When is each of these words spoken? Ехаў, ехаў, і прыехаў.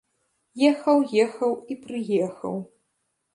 Ехаў, 0.69 1.03
ехаў, 1.25 1.53
і 1.75 1.77
прыехаў. 1.83 2.59